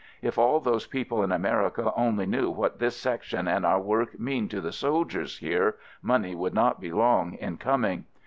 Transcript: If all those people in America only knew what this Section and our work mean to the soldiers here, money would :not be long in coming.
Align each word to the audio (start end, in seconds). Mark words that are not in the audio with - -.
If 0.23 0.39
all 0.39 0.59
those 0.59 0.87
people 0.87 1.21
in 1.21 1.31
America 1.31 1.93
only 1.95 2.25
knew 2.25 2.49
what 2.49 2.79
this 2.79 2.97
Section 2.99 3.47
and 3.47 3.63
our 3.63 3.79
work 3.79 4.19
mean 4.19 4.49
to 4.49 4.59
the 4.59 4.71
soldiers 4.71 5.37
here, 5.37 5.75
money 6.01 6.33
would 6.33 6.55
:not 6.55 6.81
be 6.81 6.91
long 6.91 7.33
in 7.35 7.57
coming. 7.57 8.05